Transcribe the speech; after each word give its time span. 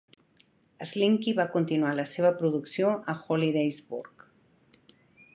Slinky 0.91 1.33
va 1.39 1.43
continuar 1.55 1.91
la 1.99 2.05
seva 2.13 2.31
producció 2.39 2.93
a 3.13 3.15
Hollidaysburg. 3.35 4.25